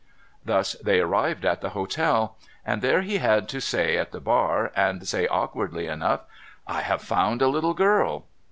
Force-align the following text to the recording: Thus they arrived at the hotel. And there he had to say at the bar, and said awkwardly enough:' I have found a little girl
Thus 0.43 0.73
they 0.83 0.99
arrived 0.99 1.45
at 1.45 1.61
the 1.61 1.69
hotel. 1.77 2.35
And 2.65 2.81
there 2.81 3.03
he 3.03 3.19
had 3.19 3.47
to 3.49 3.59
say 3.61 3.99
at 3.99 4.11
the 4.11 4.19
bar, 4.19 4.71
and 4.75 5.07
said 5.07 5.27
awkwardly 5.29 5.85
enough:' 5.85 6.21
I 6.67 6.81
have 6.81 7.03
found 7.03 7.43
a 7.43 7.47
little 7.47 7.75
girl 7.75 8.25